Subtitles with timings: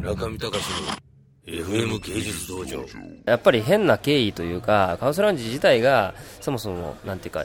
[0.00, 1.10] 中見隆の
[1.46, 2.84] FM 芸術道場。
[3.26, 7.44] やっぱり変な経緯というかカオスラウンジ自体がそもそもなんていうか、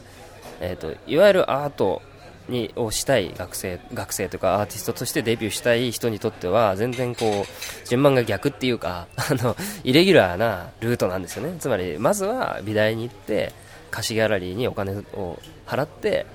[0.62, 2.02] えー、といわゆるアート
[2.48, 11.58] にをしたい学生学生とかアーティストとしてデビューしたい人にとっては全然こう順番が逆っていうか あのイレギュラーなルートなんですよね。
[11.60, 13.52] つまりまずは美大に行って
[13.92, 16.26] 貸しギャラリーにお金を払って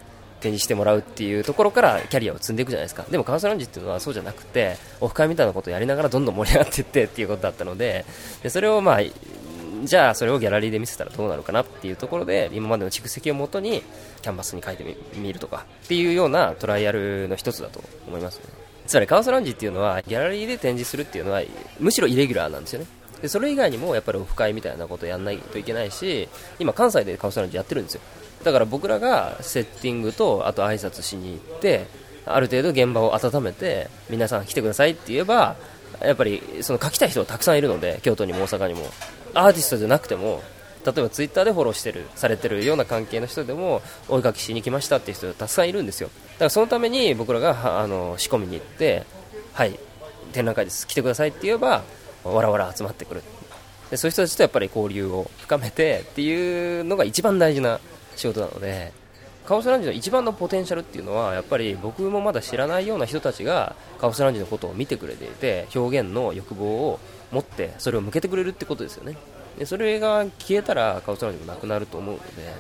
[0.41, 3.05] 展示してもらうっていうところからキャリアを積んでいくじゃないですか。
[3.11, 8.05] でもカウンスラウンジっていうのはそうじゃなくてオフ会みたいなことをやりながらどんどん盛り上がっていってっていうことだったので
[8.43, 9.01] でそれをまあ
[9.85, 13.83] じゃあそれをギャラリーで見せたらどうなるかなっていうところで今までの蓄積をもとに
[14.23, 18.45] キャンバスに書いてみるとかっていうようなトライアルの一つだと思いますね。
[18.87, 21.43] つまりカウンスラウンジっていうのはギャラリーで展示するっていうのは
[21.79, 22.87] むしろイレギュラーなんですよね。
[23.23, 28.01] でそれ以外にもやっぱりオフ会みたいなことやらないといけないし今関西でカウンスラウンジやってるんですよ。
[28.45, 31.87] だから僕らがセッティングとあと挨拶しに行って
[32.25, 35.57] ある程度現場を温めて皆さん来てくださいって言えば
[36.03, 38.81] やっぱりその書きたい人がたくさんいるので京都にも大阪にも。
[39.35, 40.43] アーティストじゃなくても
[40.85, 46.09] 例えばツイッターでフォローしてるされてるような関係の人でもお絵かきしに来ましたっていう人がたくさんいるんですよ。
[46.09, 49.05] だからそのために僕らがあの仕込みに行って
[49.53, 49.79] はい
[50.33, 50.87] 展覧会です。
[50.87, 51.83] 来てくださいって言えば
[52.25, 53.23] わらわら集まってくる。
[53.91, 57.81] でそういう人たちとやっぱり交流を深めてっていうのが一番大事な
[58.15, 58.93] 仕事なので
[59.45, 67.01] カオスランジの一番のポテンシャルっていうのはやっぱり僕もまだ知らないような人たちがカオスランジのことを見てくれていて表現の欲望を
[67.33, 69.17] 持ってそれを向けてくれるってことですよね。
[69.59, 72.55] でそれが消えたらカオスランジもなくなると思うので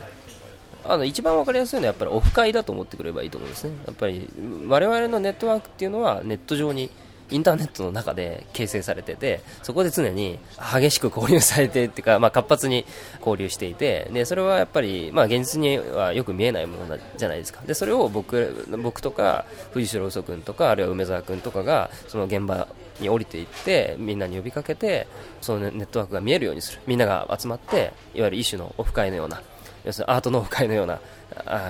[0.84, 3.74] あの一番分かりやすいのはやっぱりオフ会だと思ってくればいいと思うんですね。
[3.86, 4.28] やっぱり
[4.66, 6.90] 我々のネットワークっていうのはネット上に
[7.30, 10.38] インターネットの中で形成されててそこで常に
[10.72, 12.84] 激しく交流されてっていうか、まあ、活発に
[13.18, 17.60] 交流していてでそれはやっぱり、まあ、現実にはよく見えないものじゃないですか。
[17.66, 22.68] でそれを僕僕とか藤代嘘君とかあるいは梅沢君とかがその現場
[23.00, 25.06] に降りていってみんなに呼びかけて
[25.40, 26.80] そのネットワークが見えるようにする。
[26.86, 29.42] みんなが集まっていわゆる一種のオフ会のような
[29.84, 31.00] 要するにアートのオフ会のような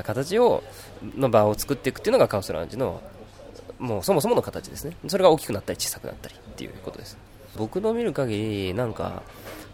[0.03, 0.63] 形を
[1.17, 3.01] の場を作っていくっていうのがカウンスラウンジの
[3.81, 4.95] もうそもそもの形ですね。
[5.09, 7.17] それが大きくなったり小さくなったりっていうことです。
[7.57, 9.23] 僕の見る限りなんか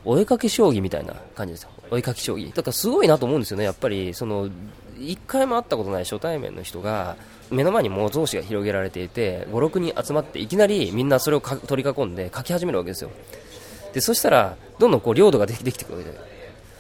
[0.05, 1.71] お絵かき将棋みたいな感じですよ。
[1.91, 2.55] お絵かき将棋。
[2.55, 3.65] だからすごいなと思うんですよね。
[3.65, 4.49] やっぱりその
[4.97, 7.16] 1回も会ったことない初対面の人が
[7.50, 13.11] 目の前に模造紙が広げられていて56人集まっていきなりみんなそれを取り囲んで書き始めるわけですよ。
[13.93, 16.36] でそしたらどんどんこう領土ができてくるわけで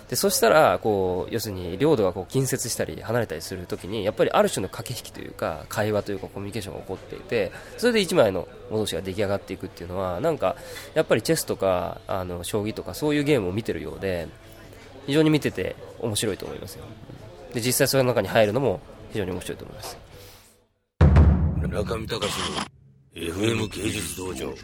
[0.08, 10.56] でそしたらこう要するに領土がこう近接したり離れたりするときにやっぱりある種の駆け引きというか会話というかコミュニケーションが起こっていてそれで1枚の戻しが出来上がっていくっていうのはなんか
[10.94, 14.28] やっぱりチェスとかあの将棋とかそういうゲームを見てるようで
[15.06, 16.84] 非常に見てて面白いと思いますよ。
[17.52, 18.80] で実際その中に入るのも
[19.10, 19.98] 非常に面白いと思います。
[21.68, 22.76] 中見隆の
[23.14, 24.54] FM 芸術道場。